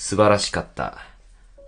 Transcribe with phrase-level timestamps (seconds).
[0.00, 0.96] 素晴らしかった。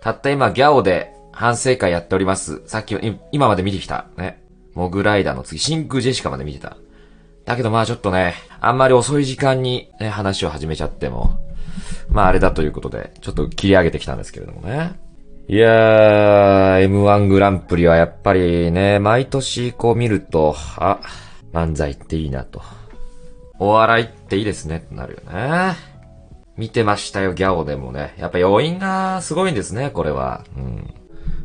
[0.01, 2.63] たった今、ギャオで反省会やっております。
[2.65, 2.97] さっき、
[3.31, 4.07] 今まで見てきた。
[4.17, 4.41] ね。
[4.73, 6.75] モグライダーの次、真空ジェシカまで見てた。
[7.45, 11.37] だけどまあちょっとね、あんまり遅い時間にね、話を始めちゃっても、
[12.09, 14.99] まああれだということで、ちょっと切り上げてきたんですけれどもね。
[15.47, 21.01] いやー、M1 グランプリはやっぱりね、毎年こう見ると、あ、
[21.53, 22.63] 漫才っていいなと。
[23.59, 25.92] お笑いっていいですねってなるよね。
[26.57, 28.13] 見てましたよ、ギャオでもね。
[28.17, 30.43] やっぱ余韻がすごいんですね、これは。
[30.55, 30.93] うん。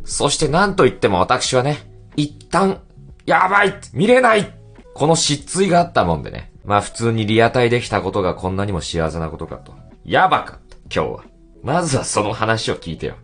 [0.05, 1.79] そしてなんと言っても私はね、
[2.17, 2.81] 一旦、
[3.27, 4.55] やばい見れない
[4.95, 6.51] この失墜があったもんでね。
[6.65, 9.73] まあ普通にリアタイできたことがこんなにも幸せなことかと。
[10.05, 11.25] やばかった、今日は。
[11.63, 13.15] まずはその話を聞いてよ。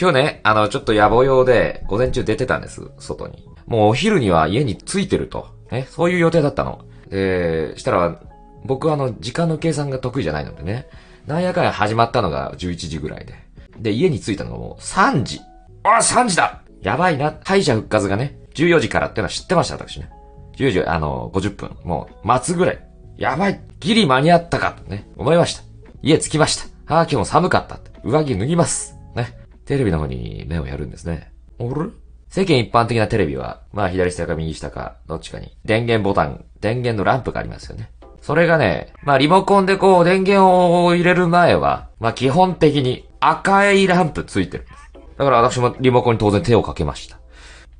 [0.00, 3.48] 今日ね、あの、ちょっと野暮用で、午前中出てたんです、外に。
[3.66, 5.48] もうお昼には家に着いてると。
[5.70, 6.84] ね、そういう予定だったの。
[7.10, 8.20] で、したら、
[8.64, 10.88] 僕はあの、時間の計算が得意じゃないのでね。
[11.26, 13.34] なんやかんや始まったのが11時ぐらいで。
[13.78, 15.40] で、家に着いたのがもう3時。
[15.82, 17.38] あ、3時だやばいな。
[17.44, 20.10] 敗者復活がね、14時からってのは知ってました、私ね。
[20.56, 21.76] 10時、あの、50分。
[21.84, 22.78] もう、待つぐらい。
[23.16, 23.60] やばい。
[23.80, 24.88] ギリ間に合ったかと。
[24.90, 25.08] ね。
[25.16, 25.62] 思いました。
[26.02, 26.64] 家着きました。
[26.94, 27.80] ああ、今日も寒かった。
[28.02, 28.96] 上着脱ぎます。
[29.14, 29.36] ね。
[29.64, 31.32] テレビの方に目をやるんですね。
[31.58, 31.90] あれ？
[32.28, 37.90] 世間一般的なテレビは、まあ左下か右下か、どっちかに、電源ボタン、電源のランプがありますよね。
[38.24, 44.78] それがね、まあリモコンでこう電源を入れる前は、まあ基本的に赤いランプついてるんです。
[45.18, 47.18] だから私もリモコンに当然手をかけました。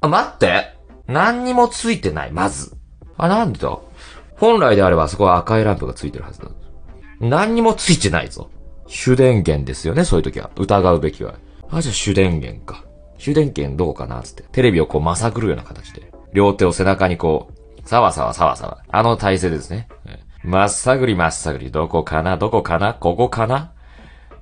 [0.02, 0.74] あ、待って
[1.06, 2.76] 何にもついてない、まず。
[3.16, 3.78] あ、なんでだ？
[4.36, 6.48] 本来であればあそこは赤いランプがついてるはずだ。
[7.20, 8.50] 何にもついてないぞ。
[8.86, 10.50] 主電源ですよね、そういう時は。
[10.56, 11.36] 疑うべきは。
[11.70, 12.84] あ、じゃあ主電源か。
[13.16, 14.44] 主電源どうかなつって。
[14.52, 16.12] テレビをこうまさぐるような形で。
[16.34, 17.48] 両手を背中にこ
[17.82, 18.82] う、さわさわさわさわ。
[18.88, 19.88] あの体勢ですね。
[20.44, 21.70] まっさぐりまっさぐり。
[21.70, 22.36] どこかな？
[22.36, 22.92] どこかな？
[22.92, 23.72] ここかな？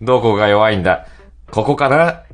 [0.00, 1.06] どこが弱いんだ？
[1.52, 2.24] ここかな？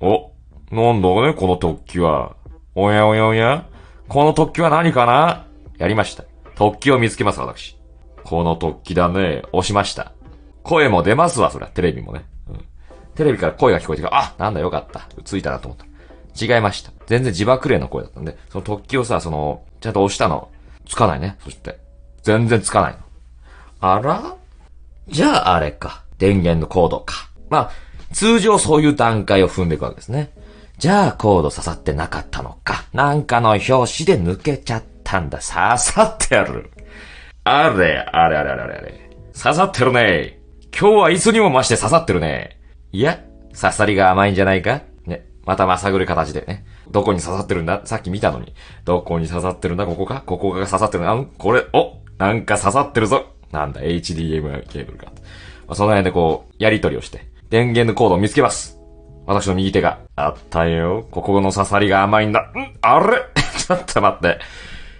[0.00, 0.32] お、
[0.72, 2.34] なんだね、この突起は。
[2.74, 3.68] おやおやおや？
[4.08, 5.46] この突起は何かな？
[5.78, 6.24] やりました。
[6.56, 7.78] 突起を見つけます、私。
[8.24, 9.42] この突起だね。
[9.52, 10.12] 押しました。
[10.64, 11.68] 声も出ますわ、そりゃ。
[11.68, 12.26] テレビもね。
[12.48, 12.64] うん。
[13.14, 14.18] テレビから声が聞こえてきた。
[14.18, 15.08] あ、なんだよかった。
[15.24, 15.86] ついたなと思った。
[16.44, 16.90] 違いました。
[17.06, 20.50] 全然自爆霊の声だったんで、その突起をさ、その、ちゃんと押したの。
[20.86, 21.36] つかないね。
[21.44, 21.78] そして。
[22.28, 22.96] 全然つかない。
[23.80, 24.34] あら？
[25.08, 26.04] じゃああれか。
[26.18, 27.30] 電源のコードか。
[27.48, 27.70] まあ、
[28.12, 30.30] 通常そういう段階を踏んでいくわけですね。
[30.76, 32.84] じゃあコード刺さってなかったのか。
[32.92, 35.38] なんかの表紙で抜けちゃったんだ。
[35.38, 36.70] 刺さってやる。
[37.44, 39.10] あれ、あれあれあれあれあれ。
[39.32, 40.38] 刺さってるね。
[40.78, 42.60] 今日はいつにも増して刺さってるね。
[42.92, 43.20] いや、
[43.58, 44.82] 刺さりが甘いんじゃないか？
[45.06, 45.24] ね。
[45.46, 46.66] またまさぐる形でね。
[46.90, 47.80] どこに刺さってるんだ？
[47.86, 48.54] さっき見たのに。
[48.84, 49.86] どこに刺さってるんだ？
[49.86, 50.22] ここか？
[50.26, 51.14] ここが刺さってるな。
[51.14, 51.24] ん？
[51.24, 53.26] これ、おなんか刺さってるぞ。
[53.52, 55.06] なんだ、HDMI ケーブルか。
[55.66, 58.78] まあ、その辺でこう、やり取りをして、電源のコードを見つけます。
[59.26, 60.00] 私の右手が。
[60.16, 61.06] あったよ。
[61.10, 62.40] ここの刺さりが甘いんだ。
[62.40, 63.18] んあれ？
[63.58, 64.38] ちょっと待って。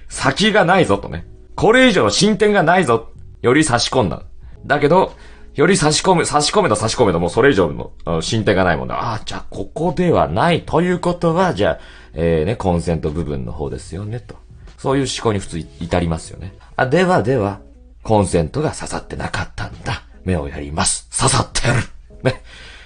[0.09, 1.27] 先がないぞとね。
[1.57, 3.09] これ以上の進展がないぞ。
[3.43, 4.23] より差し込んだ。
[4.67, 5.15] だけど、
[5.55, 8.95] より差し込む、差し込めと差し込めともうそれ以上のの進展がないもんだ。
[8.95, 11.79] ああ、じゃあここではないということは、じゃあ、
[12.15, 14.37] えー、ね、コンセント部分の方ですよね、と。
[14.77, 16.55] そういう思考に普通至りますよね。
[16.79, 17.61] あ、ではでは、
[18.05, 20.05] コンセントが刺さってなかったんだ。
[20.25, 21.09] 目をやります。
[21.11, 21.75] 刺さってる。
[22.23, 22.43] ね。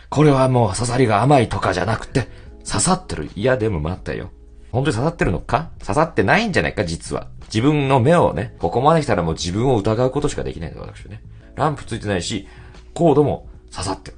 [0.09, 2.29] これはもう刺さりが甘いとかじゃなくて、
[2.67, 3.29] 刺さってる。
[3.37, 4.31] いや、でも待ったよ。
[4.71, 5.69] 本当に刺さってるのか？
[5.79, 7.29] 刺さってないんじゃないか、実は。
[7.45, 11.21] 自分の目をね、ここまで来たらもう自分を疑うことしかできないんだ、私ね。
[11.55, 12.49] ランプついてないし、
[12.95, 14.17] コードも刺さってる。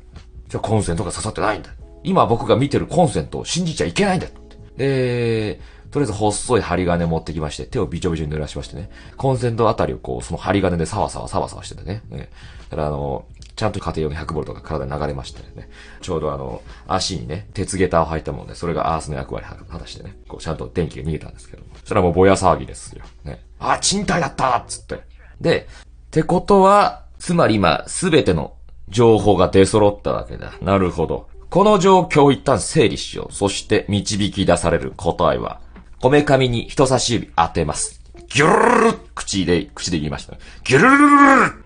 [0.48, 1.70] じゃあコンセントが刺さってないんだ。
[2.04, 4.56] 今僕が見てるコンセントを信じちゃいけないんだって。
[4.76, 5.60] で、
[5.94, 12.02] とりあえず細い針金持ってきまして、手をびちょびちょに濡らしましてね、コンセントあたりをこう、その針金でサワサワサワサワしててね。
[12.10, 12.30] ね
[12.68, 15.68] だからあの、ちゃんと家庭用の100ボルトが体に流れましてね。
[16.00, 21.68] ちょうどあの、足にね、鉄下駄を履いたもんで、それがアースの役割を果たしてね、こう、ちゃんと電気が逃げたんですけども。
[21.84, 23.04] それはもうぼや騒ぎですよ。
[23.22, 23.44] ね。
[23.60, 24.98] あ、賃貸だったっつって。
[25.40, 28.54] で、ってことは、つまり今、すべての
[28.88, 30.54] 情報が出揃ったわけだ。
[30.60, 31.28] なるほど。
[31.50, 33.32] この状況を一旦整理しよう。
[33.32, 35.60] そして導き出される答えは、
[36.04, 38.02] こめかみに人差し指当てます。
[38.28, 40.36] ギュルルル口で、口で言いました。
[40.62, 41.64] ギュルルルルルル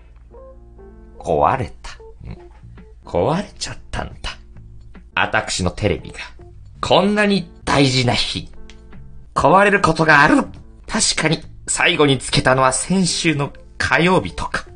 [1.19, 1.91] 壊れた。
[3.03, 4.37] 壊れちゃったんだ。
[5.13, 6.19] 私のテレビが。
[6.79, 8.49] こんなに大事な日。
[9.35, 10.37] 壊れることがある。
[10.87, 14.67] 確かに、最後につけたのは先週の火曜日とか。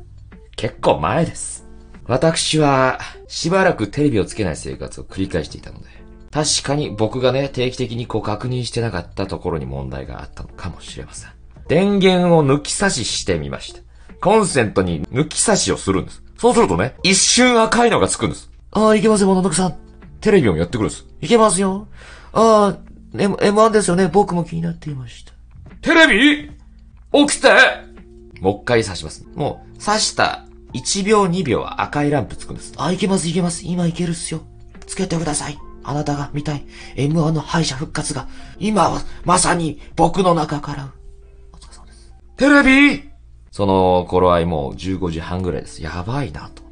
[0.56, 1.66] 結構前です。
[2.04, 6.03] 私は、しばらくテレビをつけない生活を繰り返していたので、
[6.34, 11.30] 確かに僕がね、定期的にこう確認してなかったところに問題があったのかもしれません。
[11.68, 13.80] 電源を抜き差ししてみました。
[14.20, 16.24] コンセントに抜き差しをするんです。
[16.36, 18.50] そうするとね、一瞬赤いのがつくんです。
[18.72, 19.76] ああ、いけますよ、もののくさん。
[20.20, 21.06] テレビもやってくるんです。
[21.20, 21.86] いけますよ。
[22.32, 22.78] ああ、
[23.16, 24.08] M、M1 ですよね。
[24.08, 25.32] 僕も気になっていました。
[25.82, 26.50] テレビ？
[27.26, 27.48] 起きて
[28.40, 29.24] もう一回刺します。
[29.36, 32.72] もう、刺した1秒2秒は赤いランプつくんです。
[32.76, 33.64] あ、いけます、いけます。
[33.64, 34.40] 今いけるっすよ。
[34.84, 35.56] つけてください。
[35.84, 36.64] あなたが見たい
[36.96, 38.28] M1 の敗者復活が、
[38.58, 40.92] 今はまさに僕の中から。
[41.52, 42.14] お疲れ様です。
[42.36, 42.62] テレ
[42.96, 43.14] ビ
[43.50, 45.82] その頃合いもう15時半ぐらいです。
[45.82, 46.64] やばいなと。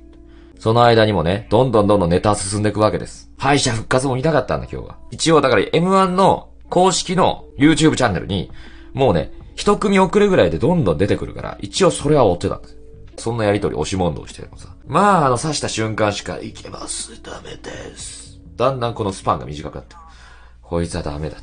[0.59, 3.31] その間にもね、どんどんどんどんネタ進んでいくわけです。
[3.37, 4.99] 敗者復活も見たかったんだ、今日は。
[5.11, 8.51] 一応だから M1 の公式の YouTube チャンネルに、
[8.93, 12.79] もうね、一組遅れぐらいでどんどん出てくるから、一応それは追ってたんですよ。
[13.17, 14.75] そんなやりとり押し問答してるのさ。
[14.87, 18.22] まあ、あの、刺した瞬間しか、いけます、ダメです。
[18.57, 20.01] だんだんこのスパンが短くなってる。
[20.61, 21.43] こいつはダメだと。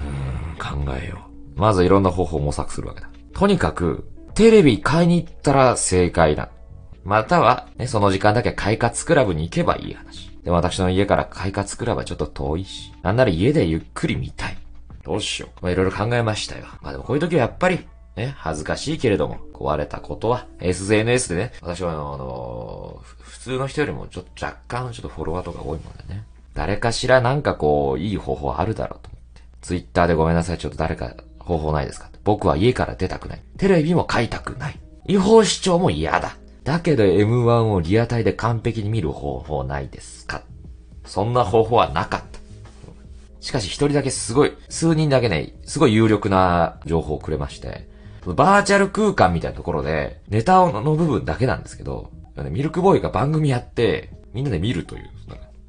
[0.00, 1.26] うーん、考えよ
[1.56, 1.60] う。
[1.60, 3.10] まずいろんな方法を模索するわけだ。
[3.32, 6.50] とにかく、テレビ買いに行ったら正解だ。
[7.04, 10.30] または、ね、その時間だけ快活クラブに行けばいい話。
[10.44, 12.92] でも、私の家から快活クラブはちょっと遠いし。
[13.02, 14.56] なんなら家でゆっくり見たい。
[15.02, 15.62] どうしよう。
[15.62, 16.66] まあ、いろいろ考えましたよ。
[16.82, 17.86] まあでもこういう時はやっぱり、
[18.16, 26.24] ね、恥ずかしいけれども、壊れたことは、SNS でね、私はあの、あの普通の人よりもちょっと若干ちょっとフォロワーとか多いもんでね。
[26.60, 29.42] 誰かしらなんかこう、いい方法あるだろうと思って。
[29.62, 33.42] ツイッターでごめんなさい、ちょっと誰か方法ないですか僕は家から出たくない。
[33.56, 34.78] テレビも買いたくない。
[35.06, 36.36] 違法視聴も嫌だ。
[36.62, 40.42] だけど M1 をリアタイで完璧に見る方法ないですか
[41.06, 42.40] そんな方法はなかった。
[43.40, 47.88] しかし一人だけすごい、数人だけね、すごい有力な情報をくれまして、
[48.26, 52.10] バーチャル空間みたいなところで、ネタの部分だけなんですけど、
[52.50, 55.10] ミルクボーイが番組やって、みんなで見るという、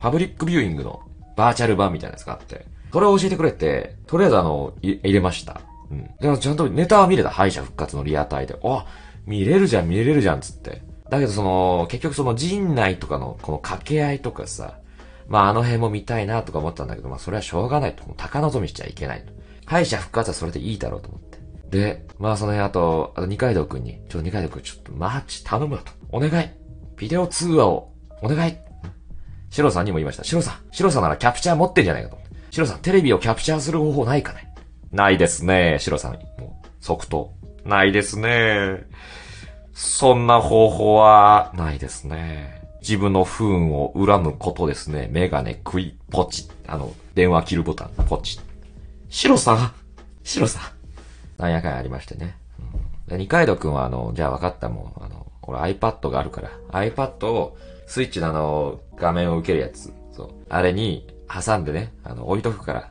[0.02, 1.02] パブリックビューイングの
[1.38, 5.62] バーチャル版みたいなやつがあって、それを教えてくれて、とりあえずあの、入れました。
[5.90, 6.04] うん。
[6.04, 7.30] だからちゃんとネタは見れた。
[7.30, 8.56] 敗者復活のリアタイで。
[8.64, 8.86] あ、
[9.26, 10.82] 見れるじゃん、見れるじゃん、つって。
[11.10, 14.80] だけどその、結局その陣内とかの、この掛け合いとかさ、
[15.28, 18.04] まああの辺も見たいなとか思ったんだけど、まあそれはしょうがないと。
[18.06, 19.32] もう高望みしちゃいけないと。
[19.66, 21.38] 敗者復活はそれでいいだろうと思って。
[21.70, 25.92] で、まあその辺あと、あと二階堂くんに、ちょっと二階堂くんちょっとマジ頼むわと。
[26.12, 26.50] お願い
[26.98, 28.58] ビデオ通話を、お願い
[29.52, 30.24] シロさんにも言いました。
[30.24, 32.36] シロさん、シロさんならキャプチャー持ってんじゃないかと思って。
[32.50, 34.52] シロさん、テレビをキャプチャーする方法ないかね
[34.92, 35.78] ないですね。
[35.80, 37.34] シロさん、もう、即答。
[37.66, 38.88] ないですね。
[39.74, 42.62] そんな方法は、ないですね。
[42.82, 45.10] 自分の不運を恨むことですね。
[45.12, 46.50] メガネ、クイ、ポチ。
[46.66, 48.40] あの、電話切るボタン、ポチ。
[49.10, 49.72] シロさん？
[50.24, 52.38] シロさんなんやかんやありましてね。
[53.08, 55.04] うん、で二階堂くんはあの、じゃあ分かったもん。
[55.04, 57.58] あの、俺 iPad があるから、iPad を、
[57.92, 59.92] スイッチのあの、画面を受けるやつ。
[60.14, 60.30] そう。
[60.48, 62.90] あれに、挟んでね、あの、置いとくから、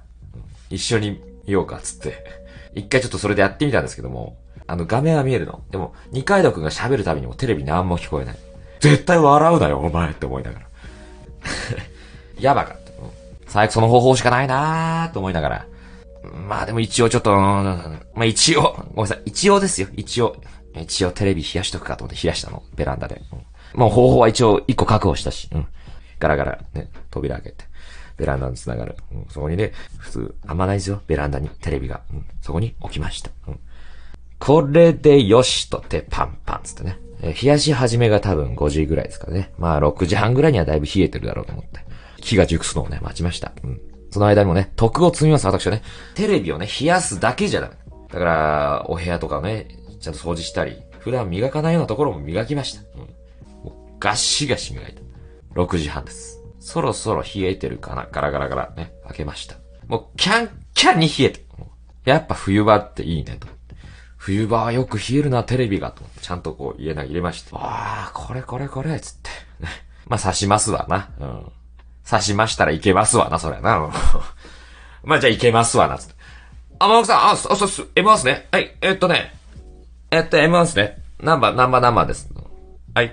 [0.69, 2.23] 一緒に見ようか、つって。
[2.77, 4.37] 一回ちょっとそれでやってみたんですけども、
[4.67, 5.63] あの、画面は見えるの。
[5.71, 8.37] でも、二階堂くんが喋るたびにもテレビ何も聞こえない。
[8.81, 10.67] 絶対笑うなよ、お前って思いながら。
[12.39, 12.93] やばかった。
[13.47, 15.67] 最悪その方法しかないなーと思いながら。
[16.47, 19.23] まあでも一応ちょっと、まあ一応、ごめんなさい。
[19.25, 19.89] 一応ですよ。
[19.97, 20.37] 一応。
[20.79, 22.63] 一応テレビ冷やしとくかと思って冷やしたの。
[22.77, 23.23] ベランダで。
[23.33, 25.49] うんもう方法は一応一個確保したし。
[25.53, 25.67] うん。
[26.19, 27.65] ガラガラ、ね、扉開けて。
[28.17, 28.97] ベランダに繋がる。
[29.13, 31.01] うん、そこにね、普通、あんまないですよ。
[31.07, 32.03] ベランダにテレビが。
[32.13, 33.31] うん、そこに置きました。
[33.49, 33.61] うん。
[34.39, 36.99] これでよしとてパンパンつってね。
[37.23, 39.53] え冷やし始めが多分5時ぐらいですからね。
[39.59, 41.81] まあ6時半ぐらいにはだいぶ冷えてるだろうと思って。
[42.21, 43.53] 気が熟すのをね、待ちました。
[43.63, 43.81] うん。
[44.11, 45.83] その間にもね、徳を積みます、私はね。
[46.15, 47.75] テレビをね、冷やすだけじゃダメ。
[48.13, 49.69] だから、お部屋とかね、
[50.01, 52.81] ちゃんと掃除したり、普段磨かないようなところも磨きました。
[52.99, 53.09] うん。
[54.01, 55.01] ガッシガシ磨いた。
[55.61, 56.43] 6時半です。
[56.59, 58.09] そろそろ冷えてるかな？
[58.11, 59.57] ガラガラガラね、開けました。
[59.87, 61.45] もう、キャンキャンに冷えて。
[62.05, 63.75] やっぱ冬場っていいねと思って。
[64.17, 66.21] 冬場はよく冷えるな、テレビが、と思って。
[66.21, 67.57] ちゃんとこう、家な入れました。
[67.57, 69.31] ああ、これこれこれ、つって。
[70.07, 71.11] まあ、刺しますわな。
[71.19, 71.53] うん。
[72.09, 73.93] 刺しましたらいけますわな、そりゃな。
[75.05, 76.15] まあ、じゃあいけますわな、つって。
[76.79, 78.49] あ、マオクさん、あ、そ、そ、そ、M1 っすね。
[78.51, 79.35] はい、えっとね。
[80.11, 81.03] えっと、M1 すね。
[81.21, 82.29] ナンバー、ナンバーナンバーです。
[82.95, 83.13] はい。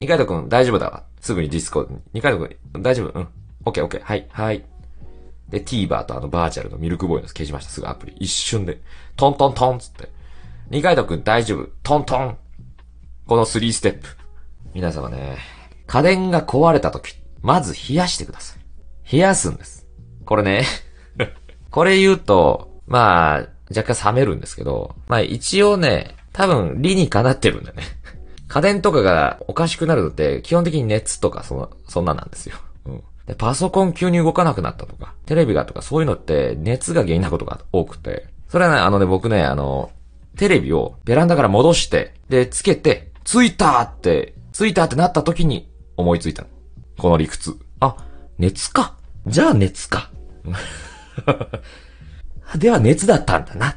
[0.00, 1.04] 二階堂くん、大丈夫だわ。
[1.20, 2.00] すぐに Discord に。
[2.14, 3.18] 二階堂くん、大丈夫？
[3.18, 3.28] うん。
[3.66, 4.02] オッケーオッケー。
[4.02, 4.64] はい、はい。
[5.50, 7.70] で、TVer とあのバーチャルのミルクボーイの消しました。
[7.70, 8.14] すぐアプリ。
[8.18, 8.80] 一瞬で。
[9.16, 10.08] トントントンつって。
[10.70, 11.68] 二階堂くん大丈夫？
[11.82, 12.38] トントン。
[13.26, 14.08] この3ステップ。
[14.72, 15.36] 皆様ね、
[15.86, 19.12] 家電が壊れた時、まず冷やしてください。
[19.12, 19.86] 冷やすんです。
[20.24, 20.64] これね、
[21.70, 27.82] これ言うと、まあ、若干冷めるんですけど、まあ一応ね、多分理にかなってるんだよね。
[28.50, 32.56] 家電とかがおかしくなるのって、基本的に熱とかその、そんななんですよ。
[32.84, 33.02] うん。
[33.26, 39.92] で、パソコン急に動かなくなったとか、テレビがとかそういうのって熱が原因なことが多くて、それはね、あのね、僕ね、あの、
[40.36, 46.48] テレビをベランダから戻して、で、つけて、ついたって、ついたってなった時に思いついたの。
[46.98, 47.56] この理屈。
[47.78, 47.94] あ、
[48.36, 48.96] 熱か。
[49.28, 50.10] じゃあ熱か。
[52.58, 53.76] では熱だったんだな。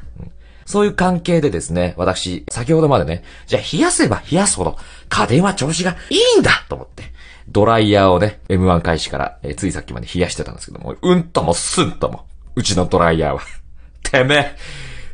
[0.64, 4.76] そういう関係でですね、私、先ほどまでね、じゃあ冷やせば冷やすほど
[5.08, 7.04] 家電は調子がいいんだと思って、
[7.48, 13.40] ドライヤーをね、M1 開始から、えー、ついさっきまで冷やしてたんですけども、うんともすんとも、うちのドライヤーは。
[14.02, 14.56] てめえ、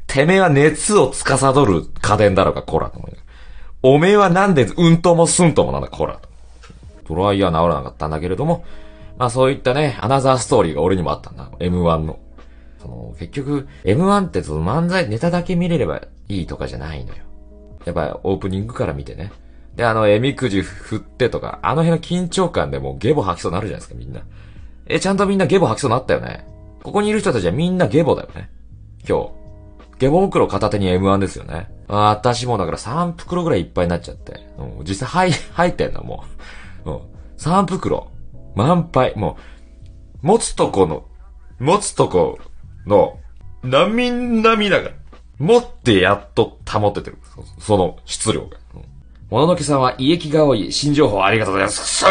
[0.06, 3.12] てめえは熱を司る家電だろうか、コラと思い
[3.82, 6.28] おめえはなんでうんともすんともなんだ、コラと。
[7.08, 8.64] ドライヤー治らなかったんだけれども、
[9.18, 11.50] まあそういったね、アナザーストーリーが俺にもあったんだ。
[11.58, 12.18] M1 の。
[12.80, 17.18] その、結局、M1 ってその漫才ネタだけ見れればいいとかじゃないのよ。
[17.84, 19.32] やっぱオープニングから見てね。
[19.76, 24.20] で、あの、えみくじ振ってとか、あの辺の緊張感でもうゲボ吐きそうになるじゃないですか、みんな。
[24.86, 26.46] え、ちゃんとみんなゲボ吐きそうになったよね。
[26.82, 28.50] ここにいる人たちはみんなゲボだよね。
[29.08, 29.30] 今日。
[29.98, 31.70] ゲボ袋片手に M1 ですよね。
[31.88, 34.40] あ私もだから3袋ぐらいいっぱいになっちゃって。
[34.58, 36.24] うん、実際入、入ってんの、も
[36.86, 36.90] う。
[36.90, 37.00] うん。
[37.36, 38.10] 3袋。
[38.54, 39.14] 満杯。
[39.16, 39.36] も
[40.22, 41.04] う、持つとこの、
[41.58, 42.38] 持つとこ
[42.86, 43.18] の、
[43.62, 44.94] なみなみながら、
[45.38, 47.18] 持ってやっと保ててる。
[47.58, 48.58] その質量が。
[49.30, 50.72] もののけさんは胃液が多い。
[50.72, 52.04] 新情報ありがとうございます。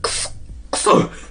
[0.00, 0.30] くそ
[0.70, 1.23] くそくそ